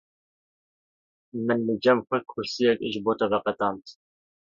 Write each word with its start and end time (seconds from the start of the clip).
Min 1.51 1.59
li 1.67 1.75
cem 1.83 1.99
xwe 2.07 2.17
kursiyek 2.31 2.79
ji 2.91 2.99
bo 3.05 3.11
te 3.19 3.25
veqetand. 3.31 3.83